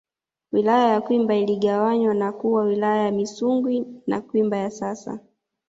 Wilaya 0.51 0.87
ya 0.93 1.01
Kwimba 1.01 1.35
iligawanywa 1.35 2.13
na 2.13 2.31
kuwa 2.31 2.63
Wilaya 2.63 3.03
ya 3.05 3.11
Misungwi 3.11 3.85
na 4.07 4.21
Kwimba 4.21 4.57
ya 4.57 4.69
sasa 4.71 5.19